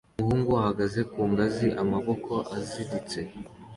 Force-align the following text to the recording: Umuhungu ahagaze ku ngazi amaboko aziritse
Umuhungu 0.19 0.51
ahagaze 0.61 0.99
ku 1.11 1.21
ngazi 1.31 1.67
amaboko 1.83 2.33
aziritse 2.55 3.19